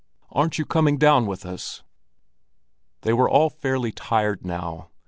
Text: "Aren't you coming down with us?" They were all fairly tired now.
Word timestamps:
"Aren't 0.31 0.57
you 0.57 0.65
coming 0.65 0.97
down 0.97 1.27
with 1.27 1.45
us?" 1.45 1.83
They 3.01 3.13
were 3.13 3.29
all 3.29 3.51
fairly 3.51 3.91
tired 3.91 4.43
now. 4.43 4.89